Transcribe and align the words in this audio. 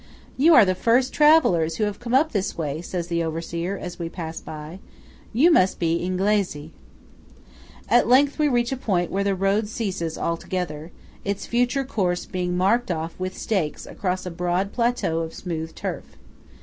"You 0.35 0.55
are 0.55 0.65
the 0.65 0.73
first 0.73 1.13
travellers 1.13 1.75
who 1.75 1.83
have 1.83 1.99
come 1.99 2.15
up 2.15 2.31
this 2.31 2.57
way," 2.57 2.81
says 2.81 3.05
the 3.05 3.23
overseer, 3.23 3.77
as 3.77 3.99
we 3.99 4.09
pass 4.09 4.41
by. 4.41 4.79
"You 5.31 5.51
must 5.51 5.77
be 5.77 5.97
Inglese!" 5.97 6.71
At 7.87 8.07
length 8.07 8.39
we 8.39 8.47
reach 8.47 8.71
a 8.71 8.77
point 8.77 9.11
where 9.11 9.23
the 9.23 9.35
road 9.35 9.67
ceases 9.67 10.17
altogether; 10.17 10.91
its 11.23 11.45
future 11.45 11.83
course 11.83 12.25
being 12.25 12.57
marked 12.57 12.89
off 12.89 13.13
with 13.19 13.37
stakes 13.37 13.85
across 13.85 14.25
a 14.25 14.31
broad 14.31 14.71
plateau 14.73 15.19
of 15.19 15.35
smooth 15.35 15.75
turf. 15.75 16.17